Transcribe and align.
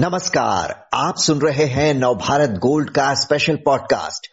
नमस्कार, 0.00 0.88
आप 0.94 1.14
सुन 1.16 1.38
रहे 1.38 1.64
हैं 1.64 1.94
नवभारत 1.94 2.50
गोल्ड 2.50 2.90
का 2.90 3.14
स्पेशल 3.14 3.56
पॉडकास्ट 3.56 4.26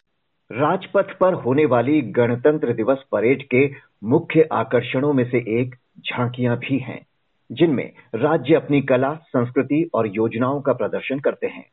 राजपथ 0.51 1.17
पर 1.17 1.33
होने 1.33 1.65
वाली 1.65 2.01
गणतंत्र 2.01 2.73
दिवस 2.73 2.97
परेड 3.11 3.43
के 3.43 3.69
मुख्य 4.03 4.47
आकर्षणों 4.53 5.13
में 5.13 5.23
से 5.31 5.37
एक 5.37 5.75
झांकियाँ 5.99 6.57
भी 6.57 6.79
हैं, 6.79 7.05
जिनमें 7.51 7.91
राज्य 8.15 8.55
अपनी 8.55 8.81
कला, 8.81 9.13
संस्कृति 9.13 9.89
और 9.93 10.07
योजनाओं 10.07 10.61
का 10.61 10.73
प्रदर्शन 10.73 11.19
करते 11.19 11.47
हैं। 11.47 11.65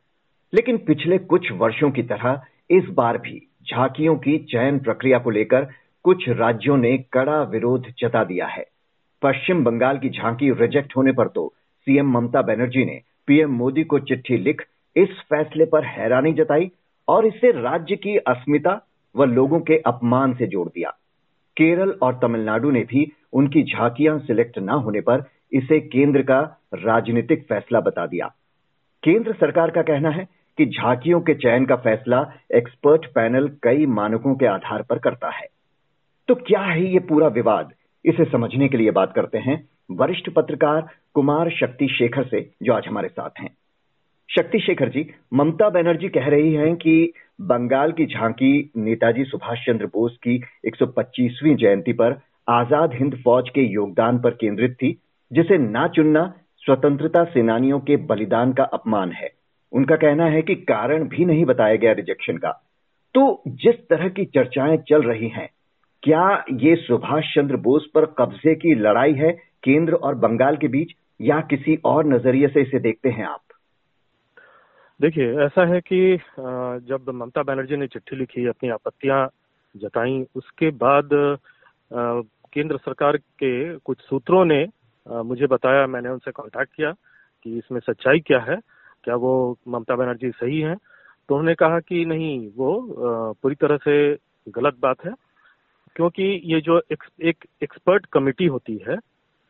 लेकिन 0.55 0.79
पिछले 0.79 1.19
कुछ 1.19 1.53
वर्षों 1.53 1.91
की 1.91 2.03
तरह 2.03 2.41
इस 2.71 2.85
बार 2.85 3.19
भी 3.19 3.51
झांकियों 3.71 4.17
की 4.17 4.39
चयन 4.39 4.79
प्रक्रिया 4.79 5.19
को 5.19 5.31
लेकर 5.31 5.69
कुछ 6.03 6.29
राज्यों 6.29 6.77
ने 6.77 6.99
कड़ा 6.99 7.43
विरोध 7.43 7.83
जता 7.99 8.25
दिया 8.25 8.47
है। 8.47 8.65
पश्चिम 9.23 9.65
बंगाल 9.65 9.99
की 9.99 10.09
झांकी 10.09 10.51
रिजेक्ट 10.51 10.97
होने 10.97 11.13
पर 11.13 11.29
तो 11.29 11.53
सीएम 11.81 12.11
ममता 12.11 12.43
बनर्जी 12.43 12.85
ने 12.85 13.12
पीएम 13.27 13.51
मोदी 13.51 13.85
को 13.85 13.99
चिट्ठी 13.99 14.37
लिख 14.37 14.63
इस 14.97 15.09
फैसले 15.09 15.65
पर 15.65 15.85
हैरानी 15.85 16.33
जताई 16.33 16.71
और 17.09 17.27
इसे 17.27 17.51
राज्य 17.51 17.97
की 17.97 18.17
अस्मिता 18.17 18.87
व 19.17 19.25
लोगों 19.25 19.61
के 19.61 19.79
अपमान 19.79 20.35
से 20.35 20.47
जोड़ 20.47 20.69
दिया। 20.69 20.91
केरल 21.57 21.91
और 22.03 22.19
तमिलनाडु 22.23 22.71
ने 22.71 22.81
भी 22.81 23.13
उनकी 23.33 23.63
झांकियाँ 23.63 24.19
सिलेक्ट 24.19 24.59
न 24.59 24.69
होने 24.69 25.01
पर 25.01 25.25
इसे 25.53 25.81
केंद्र 25.81 26.23
का 26.23 26.41
राजनीतिक 26.75 27.47
फैसला 27.49 27.81
बता 27.81 28.07
दिया। 28.07 28.35
केंद्र 29.03 29.33
सरकार 29.33 29.71
का 29.71 29.83
कहना 29.83 30.11
है 30.11 30.29
कि 30.59 30.67
झांकियों 30.67 31.21
के 31.21 31.35
चयन 31.35 31.67
का 31.67 31.77
फैसला 31.77 32.33
एक्सपर्ट 32.55 33.07
पैनल 33.07 33.51
कई 33.63 33.87
मानकों 33.87 34.35
के 34.35 34.47
आधार 34.47 34.83
पर 34.83 34.99
करता 34.99 35.31
है। 35.31 35.47
तो 36.29 36.35
क्या 36.35 36.61
है 36.61 36.93
ये 36.93 36.99
पूरा 36.99 37.29
विवाद? 37.29 37.73
इसे 38.05 38.25
समझने 38.25 38.69
के 38.69 38.77
लिए 38.77 38.91
बात 38.91 39.13
करते 39.13 39.39
हैं 39.39 39.69
वरिष्ठ 39.91 40.31
पत्रकार 40.31 40.89
कुमार 41.15 41.51
शक्ति 41.51 41.89
शेखर 41.89 42.25
से, 42.25 42.51
जो 42.63 42.73
आज 42.73 42.87
हमारे 42.87 43.09
साथ 43.09 43.31
हैं। 43.41 43.57
शक्ति 44.35 44.59
शेखर 44.59 44.89
जी, 44.89 45.11
ममता 45.35 45.71
बनर्जी 45.71 46.09
कह 46.09 46.29
रही 46.29 46.55
हैं 46.55 46.77
कि 46.77 47.13
बंगाल 47.41 47.93
की 47.93 48.07
झांकी 48.07 48.71
नेताजी 48.77 49.25
सुभाष 49.25 49.59
चंद्र 49.67 49.87
बोस 49.87 50.17
की 50.17 50.43
125वीं 50.65 51.57
जयंती 51.57 51.93
पर 51.93 52.21
आज़ाद 52.49 52.95
हिंद 52.95 53.23
फौज 53.25 53.49
के 53.49 53.61
योगदान 53.61 54.19
पर 54.19 54.31
केंद्रित 54.31 54.75
थी, 54.75 54.99
जिसे 55.33 55.59
ना 55.59 55.89
चुनना 55.89 56.35
स्वतंत्रता 56.57 57.25
सेनानियों 57.25 57.81
के 57.81 57.97
बलिदान 57.97 58.53
का 58.53 58.65
अपमान 58.65 59.13
है। 59.13 59.31
उनका 59.73 59.97
कहना 59.97 60.25
है 60.25 60.43
कि 60.43 60.55
कारण 60.55 61.09
भी 61.09 61.25
नहीं 61.25 61.45
बताया 61.45 61.77
गया 61.77 61.93
रिजेक्शन 61.93 62.37
का। 62.37 62.51
तो 63.15 63.43
जिस 63.49 63.89
तरह 63.89 64.09
की 64.09 64.25
चर्चाएँ 64.25 64.77
चल 64.77 65.03
रही 65.03 65.29
हैं 65.29 65.49
क्या 66.03 66.45
ये 66.61 66.75
सुभाष 66.77 67.35
चंद्र 67.35 67.57
बोस 67.65 67.87
पर 67.95 68.05
कब्जे 68.19 68.55
की 68.55 68.75
लड़ाई 68.75 69.13
है 69.15 69.33
केंद्र 69.65 69.95
और 69.95 70.15
बंगाल 70.15 70.57
के 70.57 70.69
बीच, 70.69 70.93
या 71.21 71.41
किसी 71.51 71.77
और 71.85 72.07
नज़रिए 72.07 72.49
से 72.49 72.63
इसे 72.63 72.79
देखते 72.81 73.09
हैं 73.09 73.27
आप? 73.27 73.41
देखिए, 75.01 75.31
ऐसा 75.45 75.67
है 75.67 75.81
कि 75.83 76.19
जब 76.89 77.11
ममता 77.15 77.43
बनर्जी 77.43 77.77
ने 77.77 77.87
चिट्ठी 77.87 78.17
लिखी, 78.17 78.47
अपनी 78.47 78.69
आपत्तियाँ 78.71 79.29
जताई, 79.75 80.25
उसके 80.37 80.71
बाद 80.77 81.09
केंद्र 82.53 82.77
सरकार 82.77 83.17
के 83.17 83.79
कुछ 83.79 84.01
सूत्रों 84.01 84.45
ने 84.45 84.67
मुझे 85.07 85.47
बताया, 85.47 85.87
मैंने 85.87 86.09
उनसे 86.09 86.31
कांटेक्ट 86.31 86.73
किया 86.77 86.91
कि 86.91 87.59
इसमें 87.59 87.81
सच्चाई 87.81 88.21
क्या 88.27 88.39
है, 88.41 88.57
क्या 89.05 89.15
वो 89.17 89.59
ममता 89.69 89.97
बनर्जी 89.97 90.31
सही 90.31 90.61
है? 90.61 90.75
तो 90.75 91.35
उन्होंने 91.35 91.55
कहा 91.55 91.81
कि 91.81 92.05
नहीं, 92.05 92.49
वो 92.57 93.35
पूरी 93.43 93.55
तरह 93.55 93.77
से 93.77 94.15
गलत 94.49 94.77
बात 94.83 95.05
है। 95.07 95.13
क्योंकि 95.97 96.41
ये 96.45 96.61
जो 96.61 96.81
एक, 96.93 97.03
एक 97.21 97.45
एक्सपर्ट 97.63 98.07
कमेटी 98.07 98.47
होती 98.47 98.77
है 98.89 98.97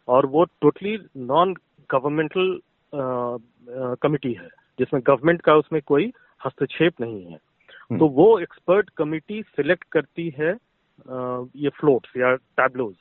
और 0.08 0.26
वो 0.26 0.44
टोटली 0.60 0.98
नॉन 1.16 1.54
गवर्नमेंटल 1.90 2.58
कमिटी 4.02 4.32
है 4.32 4.48
जिसमें 4.78 5.02
गवर्नमेंट 5.06 5.40
का 5.42 5.54
उसमें 5.54 5.80
कोई 5.82 6.12
हस्तक्षेप 6.40 7.00
नहीं 7.00 7.24
है 7.24 7.38
हम्म। 7.90 7.98
तो 7.98 8.06
वो 8.10 8.38
एक्सपर्ट 8.38 8.90
कमिटी 8.90 9.42
सिलेक्ट 9.42 9.84
करती 9.92 10.28
है 10.38 10.52
uh, 10.52 11.48
ये 11.56 11.68
फ्लोट्स 11.70 12.16
या 12.16 12.34
टैबलोज 12.56 12.94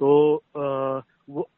तो 0.00 0.12
uh, 0.36 1.02
वो 1.28 1.48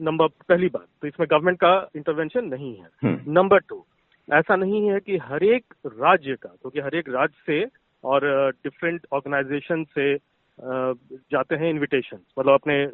नंबर 0.00 0.28
पहली 0.48 0.68
बात 0.68 0.86
तो 1.02 1.08
इसमें 1.08 1.26
गवर्नमेंट 1.30 1.58
का 1.58 1.74
इंटरवेंशन 1.96 2.44
नहीं 2.44 2.74
है 2.76 3.16
नंबर 3.28 3.56
हम्म। 3.56 3.66
टू 3.68 3.84
ऐसा 4.28 4.56
नहीं 4.56 4.88
है 4.88 4.98
कि 5.00 5.16
हर 5.18 5.44
एक 5.44 5.74
राज्य 5.86 6.34
का 6.34 6.48
क्योंकि 6.48 6.78
तो 6.80 6.84
हर 6.84 6.94
एक 6.94 7.08
राज्य 7.08 7.42
से 7.46 7.64
और 8.04 8.24
डिफरेंट 8.64 9.06
ऑर्गेनाइजेशन 9.12 9.84
से 9.94 10.14
जाते 10.58 11.54
हैं 11.56 11.70
इनविटेशन 11.70 12.18
मतलब 12.38 12.52
अपने 12.52 12.84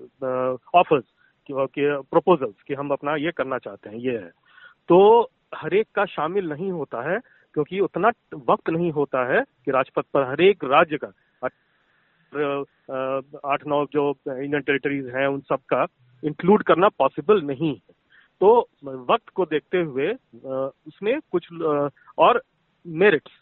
ऑफर्स 0.79 1.05
प्रपोजल्स 1.51 2.63
कि 2.63 2.75
हम 2.75 2.91
अपना 2.91 3.15
ये 3.17 3.31
करना 3.33 3.59
चाहते 3.59 3.91
हैं, 3.91 3.97
ये 3.97 4.13
है। 4.13 4.31
तो 4.89 5.31
हर 5.55 5.75
एक 5.75 5.87
का 5.95 6.05
शामिल 6.07 6.49
नहीं 6.49 6.71
होता 6.73 7.03
है, 7.11 7.19
क्योंकि 7.55 7.81
उतना 7.81 8.11
वक्त 8.49 8.71
नहीं 8.71 8.91
होता 8.93 9.25
है 9.33 9.43
कि 9.65 9.71
राजपथ 9.71 10.05
पर 10.15 10.29
हर 10.31 10.41
एक 10.43 10.65
राज्य 10.65 10.99
का। 11.05 11.13
आठ, 13.45 13.67
नौ 13.67 13.85
जो 13.93 14.11
इंडियन 14.29 14.61
टेरिटरीज 14.61 15.07
हैं, 15.15 15.27
उन 15.27 15.41
सब 15.41 15.61
का 15.69 15.87
इंक्लूड 16.23 16.63
करना 16.63 16.89
पॉसिबल 16.99 17.43
नहीं 17.43 17.71
है। 17.71 17.95
तो 18.41 18.69
वक्त 18.85 19.29
को 19.29 19.45
देखते 19.47 19.79
हुए 19.81 20.13
उसमें 20.45 21.19
कुछ 21.33 21.49
और 22.19 22.43
मेरिट्स 22.87 23.33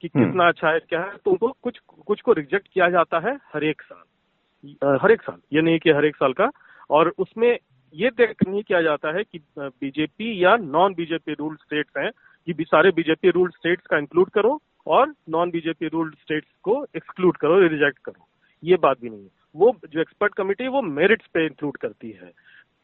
कि 0.00 0.10
हम्म। 0.16 0.26
कितना 0.26 0.48
अच्छा 0.48 0.70
है 0.70 0.78
क्या 0.78 1.00
है 1.00 1.16
तो 1.24 1.30
उनको 1.30 1.48
कुछ 1.62 1.78
कुछ 2.06 2.20
को 2.20 2.32
रिजेक्ट 2.32 2.68
किया 2.72 2.88
जाता 2.90 3.18
है 3.18 3.36
हर 3.54 3.64
एक 3.64 3.82
साल। 3.82 4.98
हर 5.02 5.12
एक 5.12 5.22
साल 5.22 5.38
ये 5.52 5.62
नहीं 5.62 5.78
कि 5.78 5.90
हर 5.90 6.04
एक 6.04 6.16
साल 6.16 6.32
का। 6.32 6.50
और 6.90 7.12
उसमें 7.18 7.58
ये 7.94 8.10
देख 8.10 8.46
नहीं 8.48 8.62
किया 8.62 8.82
जाता 8.82 9.16
है 9.16 9.22
कि 9.24 9.40
बीजेपी 9.58 10.44
या 10.44 10.56
नॉन 10.56 10.94
बीजेपी 10.94 11.32
रूल्ड 11.32 11.58
स्टेट्स 11.58 11.92
हैं 11.98 12.10
कि 12.46 12.64
सारे 12.64 12.90
बीजेपी 12.90 13.30
रूल्ड 13.30 13.54
स्टेट्स 13.54 13.86
का 13.86 13.98
इंक्लूड 13.98 14.30
करो 14.30 14.58
और 14.86 15.14
नॉन 15.28 15.50
बीजेपी 15.50 15.88
रूल्ड 15.88 16.14
स्टेट्स 16.14 16.48
को 16.62 16.86
एक्सक्लूड 16.96 17.36
करो 17.36 17.58
रिजेक्ट 17.60 17.98
करो। 17.98 18.26
ये 18.62 18.76
बात 18.76 19.00
भी 19.00 19.10
नहीं 19.10 19.22
है। 19.22 19.30
वो 19.56 19.76
जो 19.90 20.00
एक्सपर्ट 20.00 20.34
कमिटी 20.34 20.68
वो 20.68 20.82
मेरिट्स 20.82 21.26
पे 21.26 21.46
इंक्लूड 21.46 21.76
करती 21.76 22.10
है। 22.10 22.32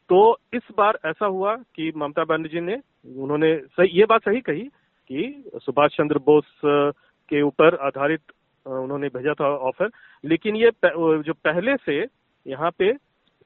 तो 0.09 0.37
इस 0.53 0.61
बार 0.77 0.99
ऐसा 1.05 1.25
हुआ 1.25 1.55
कि 1.55 1.91
ममता 1.97 2.23
बनर्जी 2.23 2.59
ने 2.59 2.75
उन्होंने 3.17 3.55
सही 3.57 3.87
ये 3.99 4.05
बात 4.05 4.21
सही 4.21 4.41
कही 4.41 4.69
कि। 5.11 5.59
सुभाष 5.59 5.91
चंद्र 5.93 6.19
बोस 6.25 6.45
के 6.65 7.41
ऊपर 7.43 7.75
आधारित 7.87 8.21
उन्होंने 8.65 9.07
भेजा 9.09 9.33
था 9.33 9.47
ऑफ़र। 9.67 9.89
लेकिन 10.23 10.55
ये 10.55 10.71
जो 10.85 11.33
पहले 11.35 11.75
से 11.77 11.99
यहाँ 12.45 12.71
पे 12.79 12.93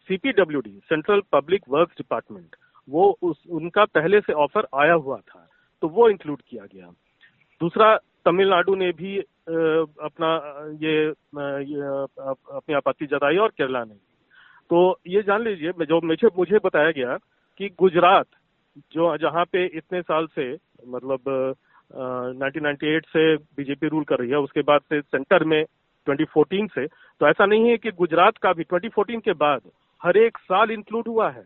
CPWD 0.10 0.80
central 0.86 1.22
public 1.32 1.62
works 1.70 1.98
department 1.98 2.56
वो 2.88 3.06
उस 3.24 3.38
उनका 3.52 3.86
पहले 3.88 4.20
से 4.22 4.34
ऑफ़र 4.36 4.68
आया 4.76 4.94
हुआ 4.96 5.18
था 5.20 5.48
तो 5.84 5.88
वो 5.90 6.10
इंक्लूड 6.10 6.42
किया 6.42 6.66
गया। 6.66 6.90
दूसरा 7.62 7.96
तमिलनाडु 8.26 8.76
ने 8.76 8.92
भी 8.94 9.18
अपना 9.18 10.30
ये, 10.82 10.94
ये 11.06 11.82
अपनी 12.22 12.76
आपत्ति 12.76 13.06
जताई 13.06 13.38
और 13.38 13.50
केरला 13.50 13.84
ने। 13.84 13.96
तो 14.70 15.00
ये 15.08 15.22
जान 15.24 15.44
लीजिए 15.44 15.86
जो 15.86 16.00
मुझे 16.04 16.28
मुझे 16.38 16.60
बताया 16.64 16.92
गया 16.92 17.18
कि 17.60 17.70
गुजरात 17.80 18.28
जो 18.94 19.16
जहाँ 19.18 19.46
पे 19.46 19.66
इतने 19.68 20.02
साल 20.04 20.28
से 20.36 20.54
मतलब 20.88 21.30
आ, 21.92 22.04
1998 22.30 23.08
से 23.08 23.36
बीजेपी 23.36 23.88
रूल 23.88 24.04
कर 24.04 24.20
रही 24.20 24.30
है 24.30 24.38
उसके 24.40 24.62
बाद 24.62 24.82
से 24.84 25.02
सेंटर 25.02 25.44
में 25.44 25.64
2014 26.08 26.68
से 26.76 26.86
तो 26.86 27.28
ऐसा 27.28 27.46
नहीं 27.46 27.70
है 27.70 27.78
कि 27.78 27.92
गुजरात 27.92 28.38
का 28.38 28.54
भी 28.54 28.64
2014 28.64 29.22
के 29.22 29.34
बाद 29.36 29.62
हर 30.02 30.18
एक 30.18 30.38
साल 30.38 30.72
इंक्लूड 30.72 31.08
हुआ 31.08 31.30
है 31.30 31.44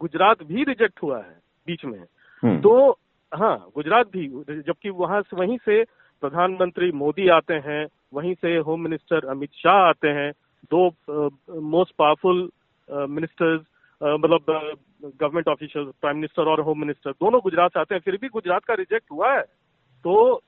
गुजरात 0.00 0.42
भी 0.42 0.64
रिजेक्ट 0.64 1.02
हुआ 1.02 1.18
है 1.18 1.36
बीच 1.68 1.84
में 1.84 1.98
हम्म। 2.42 2.60
तो 2.60 2.90
हाँ 3.32 3.56
गुजरात 3.74 4.06
भी 4.06 4.26
जबकि 4.48 4.90
वहाँ 4.94 5.20
से 5.22 5.36
वहीं 5.36 5.58
से 5.58 5.82
प्रधानमंत्री 6.22 6.90
मोदी 6.94 7.28
आते 7.28 7.54
हैं 7.64 7.86
वहीं 8.14 8.34
से 8.34 8.56
होम 8.58 8.80
मिनिस्टर 8.80 9.26
अमित 9.28 9.50
शाह 9.54 9.80
आते 9.80 10.08
हैं 10.10 10.30
दो 10.72 10.88
मोस्ट 11.62 11.94
पावरफुल 11.98 12.48
मिनिस्टर्स 12.88 13.62
मतलब 14.02 14.44
गवर्नमेंट 15.02 15.48
ऑफिशियल 15.48 15.84
प्राइम 16.00 16.16
मिनिस्टर 16.16 16.48
और 16.48 16.60
होम 16.60 16.80
मिनिस्टर 16.80 17.10
दोनों 17.12 17.40
गुजरात 17.44 17.72
से 17.72 17.80
आते 17.80 17.94
हैं, 17.94 18.02
फिर 18.04 18.18
भी 18.20 18.28
गुजरात 18.28 18.64
का 18.64 18.74
रिजेक्ट 18.74 19.10
हुआ 19.12 19.32
है। 19.34 19.42
तो 20.04 20.42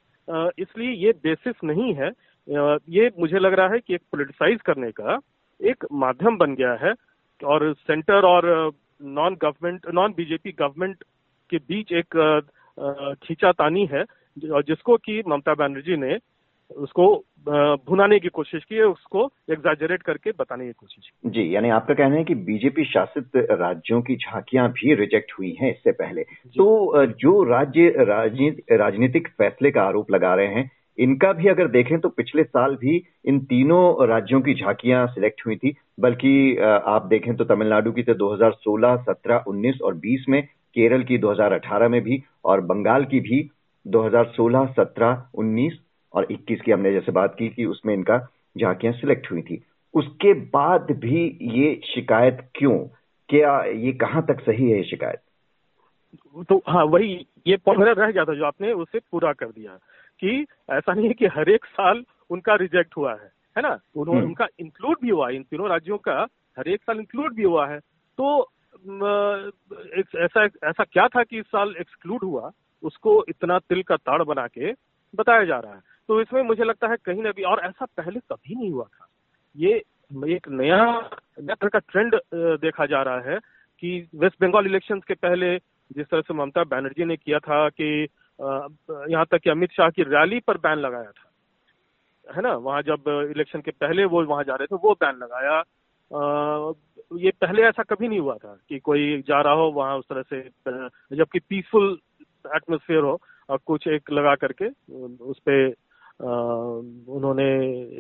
इसलिए 0.59 0.91
ये 1.05 1.13
बेसिस 1.25 1.65
नहीं 1.65 1.93
है। 1.95 2.11
ये 2.91 3.11
मुझे 3.19 3.39
लग 3.39 3.53
रहा 3.53 3.69
है 3.69 3.79
कि 3.79 3.95
एक 3.95 4.03
पोलिटिसाइज 4.13 4.61
करने 4.61 4.91
का 4.91 5.19
एक 5.61 5.85
माध्यम 5.93 6.37
बन 6.37 6.55
गया 6.55 6.73
है 6.83 6.93
और 7.41 7.73
सेंटर 7.77 8.25
और 8.25 8.73
non 9.03 9.35
government 9.35 9.87
non 9.95 10.15
BJP 10.17 10.53
government 10.53 11.05
के 11.51 11.57
बीच 11.69 11.93
एक 11.93 12.17
खींचातानी 13.23 13.87
है, 13.87 14.05
जिसको 14.37 14.97
कि 14.97 15.23
ममता 15.29 15.55
बनर्जी 15.55 15.97
ने 15.97 16.17
उसको 16.71 17.15
भुनाने 17.89 18.19
की 18.19 18.29
कोशिश 18.29 18.65
की 18.65 18.75
है 18.75 18.85
उसको 18.85 19.25
एग्जाजरेट 19.51 20.03
करके 20.03 20.31
बताने 20.31 20.67
की 20.67 20.73
कोशिश 20.73 21.09
की। 21.09 21.31
जी 21.31 21.55
यानी 21.55 21.69
आपका 21.71 21.95
कहना 21.95 22.17
है 22.17 22.25
कि 22.25 22.35
बीजेपी 22.47 22.85
शासित 22.85 23.37
राज्यों 23.37 24.01
की 24.03 24.17
झांकियाँ 24.17 24.69
भी 24.71 24.95
रिजेक्ट 24.95 25.33
हुई 25.39 25.57
हैं 25.61 25.71
इससे 25.71 25.93
पहले। 25.93 26.23
तो 26.23 27.07
जो 27.07 27.43
राज्य 27.45 27.95
राजनीतिक 28.73 29.29
फैसले 29.29 29.71
का 29.71 29.83
आरोप 29.83 30.11
लगा 30.11 30.35
रहे 30.35 30.55
हैं 30.55 30.71
इनका 30.99 31.33
भी 31.33 31.49
अगर 31.49 31.69
देखें 31.69 31.99
तो 32.01 32.09
पिछले 32.09 32.43
साल 32.45 32.75
भी 32.77 32.97
इन 33.25 33.39
तीनों 33.47 34.07
राज्यों 34.09 34.41
की 34.41 34.55
झांकियाँ 34.55 35.07
सिलेक्ट 35.07 35.47
हुई 35.47 35.57
थी। 35.57 35.75
बल्कि 36.01 36.57
आप 36.59 37.07
देखें 37.07 37.35
तो 37.37 37.45
तमिलनाडु 37.45 37.93
की 37.93 38.03
तो 38.03 38.15
2016, 38.17 38.97
17, 39.05 39.45
19 39.49 39.81
और 39.83 39.95
20 39.99 40.25
में 40.29 40.43
केरल 40.77 41.03
की 41.05 41.19
2018 41.19 41.89
में 41.89 42.01
भी 42.03 42.23
और 42.45 42.61
बंगाल 42.63 43.05
की 43.05 43.21
भी 43.21 43.49
2016, 43.87 44.67
17, 44.79 45.23
19 45.35 45.79
और 46.17 46.27
21 46.31 46.61
की 46.61 46.71
हमने 46.71 46.93
जैसे 46.93 47.13
बात 47.13 47.35
की 47.39 47.49
कि 47.49 47.65
उसमें 47.65 47.95
इनका 47.95 48.19
झांकियाँ 48.59 48.95
सिलेक्ट 48.95 49.31
हुई 49.33 49.43
थी। 49.43 49.63
उसके 49.95 50.33
बाद 50.33 50.91
भी 50.91 51.39
ये 51.43 51.81
शिकायत 51.85 52.49
क्यों? 52.55 52.79
क्या 53.29 53.65
ये 53.65 53.93
कहाँ 53.93 54.23
तक 54.27 54.41
सही 54.41 54.71
है 54.71 54.77
ये 54.79 54.85
शिकायत? 54.85 55.21
तो 56.49 56.63
हाँ 56.69 56.85
वही 56.85 57.27
ये 57.47 57.57
पॉइंट 57.57 57.99
रह 57.99 58.11
गया 58.11 58.25
था 58.25 58.35
जो 58.35 58.45
आपने 58.45 58.73
उसे 58.73 58.99
पूरा 58.99 59.33
कर 59.33 59.47
दिया 59.47 59.73
कि 60.21 60.47
ऐसा 60.71 60.93
नहीं 60.95 61.07
है 61.07 61.15
कि 61.15 61.27
हर 61.27 61.51
एक 61.51 61.65
साल 61.65 62.05
उनका 62.31 62.55
रिजेक्ट 62.55 62.97
हुआ 62.97 63.13
है 63.13 63.31
है 63.57 63.63
ना? 63.63 63.79
उन्होंने 63.97 64.21
हम्म। 64.21 64.29
उनका 64.29 64.47
इंक्लूड 64.61 64.97
भी 65.03 65.09
हुआ 65.09 65.29
इन 65.29 65.43
तीनों 65.43 65.69
राज्यों 65.69 65.99
का 65.99 66.27
हर 66.59 66.69
एक 66.69 66.83
साल 66.83 66.99
इंक्लूड 66.99 67.35
भी 67.35 67.43
हुआ 67.43 67.67
है। 67.69 67.79
तो 68.19 68.51
ऐसा 70.25 70.45
ऐसा 70.45 70.85
क्या 70.85 71.09
था 71.09 71.23
कि 71.23 71.39
इस 71.39 71.47
साल 71.47 71.75
एक्सक्लूड 71.81 72.25
हुआ? 72.25 72.51
उसको 72.83 73.25
इतना 73.29 73.59
तिल 73.59 73.83
का 73.83 73.97
ताड़ 73.97 74.23
बना 74.23 74.47
के 74.47 74.73
बताया 75.15 75.45
जा 75.45 75.59
रहा 75.59 75.75
है। 75.75 75.96
तो 76.09 76.21
इसमें 76.21 76.43
मुझे 76.43 76.65
लगता 76.65 76.89
है 76.89 76.97
कहीं 77.05 77.23
ना 77.23 77.31
भी 77.37 77.43
और 77.43 77.61
ऐसा 77.61 77.85
पहले 77.85 78.21
कभी 78.33 78.55
नहीं 78.55 78.71
हुआ 78.71 78.85
था। 78.85 79.07
ये 79.57 79.83
एक 80.35 80.49
नया 80.49 81.01
तरह 81.41 81.69
का 81.69 81.79
ट्रेंड 81.79 82.15
देखा 82.35 82.87
जा 82.87 83.03
रहा 83.03 83.21
है 83.31 83.39
कि 83.83 84.09
वेस्ट 84.15 84.37
बंगाल 84.41 84.67
इलेक्शंस 84.67 85.03
के 85.05 85.15
पहले 85.15 85.57
जिस 85.91 86.07
तरह 86.07 86.21
से 86.21 86.35
ममता 86.35 86.65
बनर्जी 86.65 87.05
ने 87.05 87.17
किया 87.17 87.39
था 87.39 87.69
कि 87.69 88.09
यहाँ 89.13 89.25
तक 89.31 89.39
कि 89.39 89.51
अमित 89.51 89.73
शाह 89.73 89.91
की 89.91 90.03
रैली 90.03 90.41
पर 90.41 90.59
बैन 90.59 90.79
लगाया 90.79 91.11
था। 91.11 92.35
है 92.37 92.43
ना? 92.43 92.55
वहाँ 92.57 92.83
जब 92.83 93.09
इलेक्शन 93.33 93.61
के 93.61 93.71
पहले 93.71 94.05
वो 94.05 94.25
वहाँ 94.25 94.45
जा 94.45 94.55
रहे 94.55 94.67
थे 94.67 94.77
वो 94.83 94.93
बैन 94.95 95.17
लगाया। 95.23 95.59
आ, 96.11 96.73
ये 97.19 97.31
पहले 97.41 97.63
ऐसा 97.63 97.83
कभी 97.83 98.09
नहीं 98.09 98.19
हुआ 98.19 98.35
था 98.37 98.57
कि 98.69 98.79
कोई 98.79 99.23
जा 99.29 99.41
रहा 99.41 99.53
हो 99.53 99.71
वहाँ 99.71 99.97
उस 99.99 100.05
तरह 100.09 100.23
से 100.23 100.41
जबकि 101.17 101.39
पीसफुल 101.39 101.99
एटमोसफियर 102.57 103.03
हो 103.03 103.19
और 103.51 103.59
कुछ 103.67 103.87
एक 103.89 104.11
लगा 104.13 104.35
करके 104.35 104.69
उस 105.25 105.39
पे 105.39 105.86
उन्होंने 106.21 107.45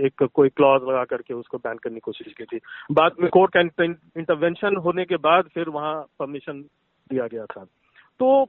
एक 0.06 0.22
कोई 0.34 0.48
क्लॉज 0.48 0.82
लगा 0.82 1.04
करके 1.04 1.34
उसको 1.34 1.58
बैन 1.58 1.76
करने 1.76 1.94
की 1.94 2.00
कोशिश 2.00 2.32
की 2.32 2.44
थी। 2.44 2.60
बाद 2.92 3.12
में 3.20 3.28
कोर्ट 3.30 3.56
का 3.56 3.60
इंटरवेंशन 3.60 4.76
होने 4.76 5.04
के 5.04 5.16
बाद 5.16 5.48
फिर 5.54 5.68
वहाँ 5.68 5.94
परमिशन 6.18 6.62
दिया 7.10 7.26
गया 7.26 7.44
था। 7.46 7.64
तो 8.20 8.48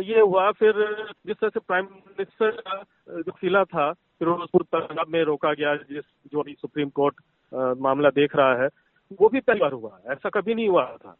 ये 0.00 0.20
हुआ, 0.20 0.50
फिर 0.50 0.72
जिस 1.26 1.36
तरह 1.36 1.48
से 1.48 1.60
प्राइम 1.60 1.84
मिनिस्टर 1.84 2.50
का 2.50 2.82
जो 3.20 3.32
किला 3.32 3.64
था 3.64 3.92
फिरोजपुर 3.92 4.62
पंजाब 4.74 5.08
में 5.08 5.22
रोका 5.24 5.52
गया, 5.54 5.74
जिस, 5.74 6.04
जो 6.32 6.40
अभी 6.40 6.54
सुप्रीम 6.60 6.88
कोर्ट 6.90 7.14
मामला 7.80 8.08
देख 8.10 8.36
रहा 8.36 8.62
है, 8.62 8.68
वो 9.20 9.28
भी 9.28 9.40
पहली 9.40 9.60
बार 9.60 9.72
हुआ 9.72 9.98
ऐसा 10.12 10.28
कभी 10.30 10.54
नहीं 10.54 10.68
हुआ 10.68 10.84
था। 10.96 11.16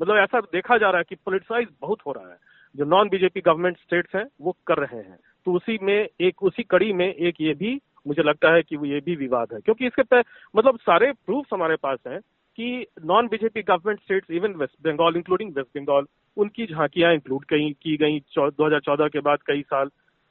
मतलब 0.00 0.16
ऐसा 0.16 0.40
देखा 0.52 0.76
जा 0.78 0.90
रहा 0.90 0.98
है 0.98 1.04
कि 1.08 1.14
पोलिटिसाइज 1.14 1.68
बहुत 1.80 1.98
हो 2.06 2.12
रहा 2.12 2.30
है। 2.30 2.36
जो 2.74 2.84
नॉन 2.84 3.08
बीजेपी 3.08 3.40
गवर्नमेंट 3.40 3.76
स्टेट्स 3.78 4.14
हैं, 4.14 4.24
वो 4.40 4.56
कर 4.66 4.78
रहे 4.78 5.00
हैं। 5.00 5.18
तो 5.44 5.52
उसी 5.52 5.78
में 5.82 6.08
एक, 6.20 6.42
उसी 6.42 6.62
कड़ी 6.62 6.92
में 6.92 7.14
एक 7.14 7.34
ये 7.40 7.54
भी 7.54 7.80
मुझे 8.06 8.22
लगता 8.22 8.54
है 8.54 8.62
कि 8.62 8.76
वो 8.76 8.84
ये 8.84 9.00
भी 9.00 9.16
विवाद 9.16 9.48
है। 9.52 9.60
क्योंकि 9.60 9.86
इसके 9.86 10.18
मतलब 10.56 10.78
सारे 10.78 11.12
प्रूफ 11.12 11.46
हमारे 11.54 11.76
पास 11.76 11.98
हैं 12.06 12.20
कि 12.56 12.86
non 13.04 13.28
BJP 13.28 13.62
government 13.62 14.00
states 14.00 14.30
even 14.30 14.54
West 14.54 14.74
Bengal 14.84 15.16
including 15.16 15.54
West 15.56 15.78
Bengal 15.78 16.04
उनकी 16.36 16.66
झांकियाँ 16.66 17.12
इंक्लूड 17.12 17.44
कई, 17.44 17.76
की 17.82 17.96
गई 17.96 18.20
2014 18.38 19.08
के 19.08 19.20
बाद 19.20 19.38
कई 19.46 19.62
साल। 19.62 19.88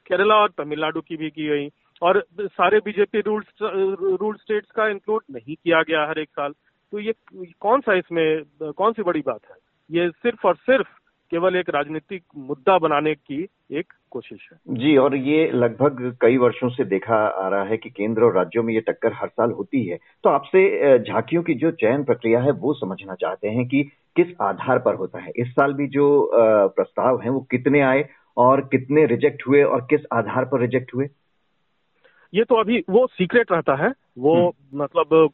केरला 0.08 0.34
और 0.34 0.50
तमिलनाडु 0.50 1.00
की 1.00 1.16
भी 1.16 1.30
की 1.30 1.46
गई। 1.48 1.68
और 2.02 2.26
सारे 2.42 2.78
बीजेपी 2.78 3.20
रूल 3.20 3.44
रूल 4.20 4.34
स्टेट्स 4.34 4.70
का 4.70 4.88
इंक्लूड 4.88 5.22
नहीं 5.30 5.54
किया 5.54 5.82
गया 5.82 6.06
हर 6.06 6.18
एक 6.18 6.28
साल। 6.28 6.52
तो 6.92 6.98
ये 6.98 7.14
कौन 7.60 7.80
सा 7.80 7.94
इसमें, 7.94 8.42
कौन 8.62 8.92
सी 8.92 9.02
बड़ी 9.02 9.20
बात 9.20 9.40
है? 9.50 9.56
ये 9.90 10.10
सिर्फ़ 10.10 10.46
और 10.46 10.56
सिर्फ़ 10.56 10.88
केवल 11.34 11.56
एक 11.56 11.70
राजनीतिक 11.70 12.22
मुद्दा 12.38 12.78
बनाने 12.78 13.14
की 13.14 13.46
एक 13.72 13.92
कोशिश 14.10 14.48
है। 14.52 14.74
जी 14.74 14.96
और 14.96 15.16
ये 15.16 15.50
लगभग 15.50 16.16
कई 16.20 16.36
वर्षों 16.36 16.68
से 16.68 16.84
देखा 16.84 17.16
आ 17.16 17.48
रहा 17.48 17.64
है 17.64 17.76
कि 17.76 17.90
केंद्र 17.90 18.22
और 18.22 18.34
राज्यों 18.34 18.62
में 18.62 18.74
ये 18.74 18.80
टक्कर 18.80 19.12
हर 19.12 19.28
साल 19.28 19.50
होती 19.50 19.84
है। 19.84 19.98
तो 20.24 20.30
आपसे 20.30 20.62
झांकियों 20.98 21.42
की 21.42 21.54
जो 21.54 21.70
चयन 21.70 22.04
प्रक्रिया 22.04 22.40
है 22.40 22.52
वो 22.52 22.74
समझना 22.74 23.14
चाहते 23.14 23.48
हैं 23.48 23.66
कि 23.68 23.82
किस 24.16 24.26
आधार 24.42 24.78
पर 24.78 24.94
होता 24.94 25.18
है। 25.18 25.32
इस 25.36 25.50
साल 25.50 25.72
भी 25.72 25.86
जो 25.88 26.30
प्रस्ताव 26.36 27.20
है 27.20 27.30
वो 27.30 27.40
कितने 27.50 27.80
आए 27.80 28.08
और 28.36 28.60
कितने 28.60 29.06
रिजेक्ट 29.06 29.42
हुए 29.48 29.62
और 29.62 29.86
किस 29.90 30.00
आधार 30.12 30.44
पर 30.44 30.60
रिजेक्ट 30.60 30.94
हुए? 30.94 31.08
ये 32.34 32.44
तो 32.44 32.54
अभी 32.54 32.82
वो 32.90 33.06
सीक्रेट 33.06 33.52
रहता 33.52 33.74
है। 33.74 33.92
वो 34.18 34.34
हम्म। 34.36 34.82
मतलब 34.82 35.30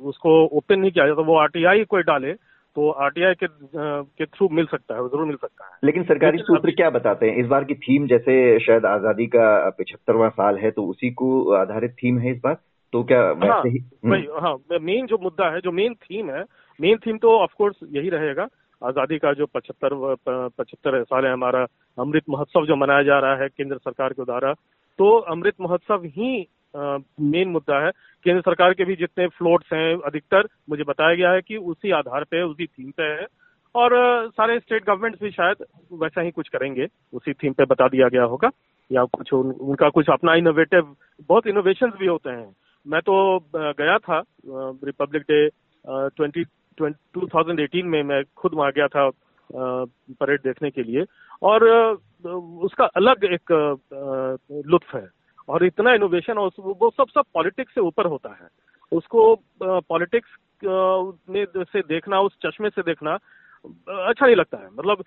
उसको 0.00 0.46
ओपन 0.46 0.80
नहीं 0.80 0.90
किया 0.90 1.06
जाता। 1.06 1.22
वो 1.22 1.38
आरटीआई 1.38 1.84
कोई 1.84 2.02
डाले। 2.02 2.34
तो 2.76 2.90
आरटीआई 3.02 3.34
के 3.34 3.46
के 3.76 4.26
थ्रू 4.26 4.48
मिल 4.48 4.66
सकता 4.66 4.94
है 4.94 5.08
ज़रूर 5.08 5.24
मिल 5.26 5.36
सकता 5.36 5.64
है। 5.64 5.78
लेकिन 5.84 6.04
सरकारी 6.04 6.38
सूत्र 6.40 6.70
क्या 6.72 6.90
बताते 6.90 7.30
हैं? 7.30 7.36
इस 7.36 7.46
बार 7.46 7.64
की 7.64 7.74
थीम 7.76 8.06
जैसे 8.06 8.34
शायद 8.60 8.86
आज़ादी 8.86 9.26
का 9.26 9.48
पिछहत्तरवा 9.78 10.28
साल 10.30 10.58
है 10.58 10.70
तो 10.70 10.84
उसी 10.86 11.10
को 11.12 11.30
आधारित 11.56 11.96
थीम 12.02 12.18
है 12.18 12.32
इस 12.32 12.40
बार? 12.44 12.56
तो 12.92 13.02
क्या 13.04 13.20
हाँ, 13.20 13.62
ही 13.66 13.78
हम्म। 14.04 14.40
हाँ 14.40 14.56
मेन 14.80 15.06
जो 15.06 15.18
मुद्दा 15.22 15.48
है 15.50 15.60
जो 15.60 15.72
मेन 15.72 15.94
थीम 15.96 16.30
है 16.30 16.44
मेन 16.80 16.96
थीम 16.96 17.18
तो 17.18 17.36
ऑफकोर्स 17.38 17.76
यही 17.90 18.08
रहेगा। 18.10 18.46
आज़ादी 18.82 19.18
का 19.18 19.32
जो 19.32 19.46
पचहत्तर 19.46 19.94
पचहत्तर 20.28 21.02
साल 21.04 21.24
है 21.26 21.32
हमारा 21.32 21.66
अमृत 21.98 22.24
महोत्सव 22.30 22.66
जो 22.66 22.76
मनाया 22.76 23.02
जा 23.02 23.18
रहा 23.18 23.36
है 23.36 23.48
केंद्र 23.48 23.76
सरकार 23.78 24.12
के 24.12 24.24
द्वारा 24.24 24.52
तो 24.98 25.10
अमृत 25.32 25.54
महोत्सव 25.60 26.04
ही 26.06 26.46
मेन 26.74 27.48
मुद्दा 27.48 27.84
है। 27.84 27.90
केंद्र 28.26 28.40
सरकार 28.40 28.74
के 28.74 28.84
भी 28.84 28.94
जितने 28.96 29.26
फ्लोट्स 29.28 29.72
हैं 29.72 30.00
अधिकतर 30.06 30.48
मुझे 30.70 30.84
बताया 30.84 31.14
गया 31.14 31.30
है 31.32 31.40
कि 31.42 31.56
उसी 31.56 31.90
आधार 31.92 32.24
पे 32.24 32.42
उसी 32.42 32.66
थीम 32.66 32.90
पे 32.90 33.02
है। 33.02 33.26
और 33.74 33.92
सारे 34.28 34.58
स्टेट 34.58 34.84
गवर्नमेंट्स 34.84 35.22
भी 35.22 35.30
शायद 35.30 35.64
वैसा 35.92 36.20
ही 36.20 36.30
कुछ 36.30 36.48
करेंगे। 36.48 36.86
उसी 37.14 37.32
थीम 37.32 37.52
पे 37.52 37.64
बता 37.64 37.88
दिया 37.88 38.08
गया 38.08 38.22
होगा। 38.24 38.50
या 38.90 39.04
कुछ 39.04 39.32
उन, 39.32 39.50
उनका 39.50 39.88
कुछ 39.88 40.10
अपना 40.10 40.34
इनोवेटिव 40.34 40.94
बहुत 41.28 41.46
इनोवेशन 41.46 41.90
भी 41.98 42.06
होते 42.06 42.30
हैं। 42.30 42.54
मैं 42.86 43.00
तो 43.00 43.14
गया 43.54 43.98
था 43.98 44.22
republic 44.38 45.22
day 45.22 45.48
twenty 45.86 46.44
two 46.78 47.26
thousand 47.26 47.60
eighteen 47.60 47.86
में 47.86 48.02
मैं 48.02 48.22
खुद 48.36 48.54
वहाँ 48.54 48.70
गया 48.72 48.86
था 48.88 49.10
परेड 49.50 50.40
देखने 50.40 50.70
के 50.70 50.82
लिए। 50.82 51.04
और 51.42 51.64
उसका 52.62 52.84
अलग 52.96 53.24
एक 53.24 53.52
लुत्फ 54.66 54.94
है। 54.94 55.08
और 55.48 55.64
इतना 55.64 55.94
इनोवेशन 55.94 56.38
वो 56.38 56.90
सब 56.90 57.08
सब 57.08 57.24
पॉलिटिक्स 57.34 57.74
से 57.74 57.80
ऊपर 57.80 58.06
होता 58.06 58.30
है। 58.32 58.48
उसको 58.92 59.34
पॉलिटिक्स 59.62 60.28
में 61.30 61.44
से 61.64 61.80
देखना 61.82 62.20
उस 62.20 62.36
चश्मे 62.46 62.70
से 62.70 62.82
देखना 62.82 63.14
अच्छा 63.14 64.26
नहीं 64.26 64.36
लगता 64.36 64.58
है। 64.58 64.68
मतलब 64.68 65.04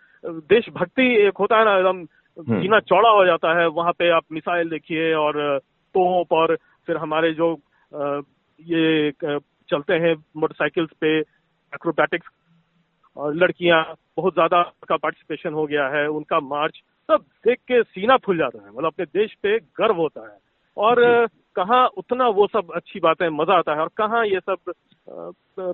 देशभक्ति 0.50 1.04
एक 1.28 1.38
होता 1.40 1.58
है 1.58 1.66
ना 1.66 1.78
एकदम 1.78 2.06
हम्म। 2.38 2.62
जीना 2.62 2.80
चौड़ा 2.82 3.10
हो 3.10 3.26
जाता 3.26 3.60
है। 3.60 3.68
वहाँ 3.70 3.92
पे 3.92 4.10
आप 4.10 4.24
मिसाइल 4.32 4.70
देखिए 4.70 5.14
और 5.16 5.60
तोप 5.96 6.32
और 6.34 6.56
फिर 6.88 6.98
हमारे 6.98 7.34
जो 7.34 7.52
ये 8.60 9.12
चलते 9.70 9.94
हैं 9.94 10.16
मोटरसाइकिल्स 10.38 10.90
पे 11.02 11.18
एक्रोबैटिक्स 11.20 12.28
और 13.18 13.36
लड़कियाँ 13.36 13.84
बहुत 14.18 14.34
ज़्यादा 14.34 14.62
का 14.88 14.96
पार्टिसिपेशन 14.98 15.54
हो 15.54 15.66
गया 15.68 15.88
है। 15.88 16.08
उनका 16.10 16.40
मार्च 16.40 16.82
सब 17.10 17.26
देख 17.46 17.58
के 17.62 17.82
सीना 17.84 18.18
फुल 18.18 18.38
जाता 18.38 18.64
है 18.64 18.70
मतलब 18.70 18.86
अपने 18.86 19.06
देश 19.14 19.34
पे 19.44 19.58
गर्व 19.80 19.96
होता 19.98 20.22
है। 20.24 20.38
और 20.78 21.28
कहाँ 21.56 21.86
उतना 21.98 22.28
वो 22.30 22.48
सब 22.48 22.72
अच्छी 22.76 23.00
बातें 23.00 23.28
मज़ा 23.32 23.58
आता 23.58 23.74
है 23.74 23.82
और 23.82 23.90
कहाँ 23.98 24.26
ये 24.26 24.40
सब 24.40 24.74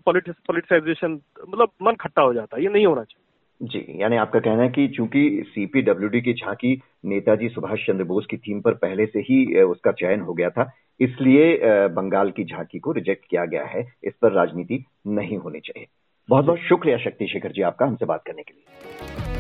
पॉलिटिसाइजेशन 0.06 1.20
मतलब 1.50 1.72
मन 1.82 1.96
खट्टा 2.02 2.22
हो 2.22 2.34
जाता 2.34 2.58
है 2.58 2.64
ये 2.64 2.70
नहीं 2.70 2.86
होना 2.86 3.04
चाहिए। 3.04 3.26
जी 3.62 4.02
यानी 4.02 4.18
आपका 4.18 4.40
कहना 4.40 4.64
है 4.64 4.70
कि 4.70 4.88
चूँकि 4.88 5.22
सीपीडब्ल्यूडी 5.48 6.22
की 6.22 6.34
झांकी 6.34 6.74
नेताजी 7.06 7.50
सुभाष 7.50 7.86
चंद्र 7.88 8.04
बोस 8.04 8.26
की 8.26 8.38
थीम 8.38 8.62
पर 8.62 8.74
पहले 8.84 9.06
से 9.06 9.20
ही 9.20 9.62
उसका 9.64 9.92
चयन 9.94 10.22
हो 10.22 10.34
गया 10.34 10.50
था 10.50 10.70
इसलिए 11.00 11.88
बंगाल 11.90 12.32
की 12.32 12.44
झांकी 12.46 12.80
को 12.80 12.92
रिजेक्ट 12.92 13.26
किया 13.30 13.46
गया 13.46 13.66
है 13.68 13.86
इस 14.04 14.14
पर 14.22 14.32
राजनीति 14.32 14.84
नहीं 15.08 15.38
होनी 15.38 15.60
चाहिए। 15.60 15.88
बहुत 16.30 16.46
बहुत 16.46 16.60
शुक्रिया 16.60 16.98
शक्ति 17.00 17.28
शेखर 17.28 17.52
जी 17.52 17.62
आपका 17.62 17.86
हमसे 17.86 18.06
बात 18.06 18.24
करने 18.28 18.44
के 18.44 18.54
लिए। 18.54 19.39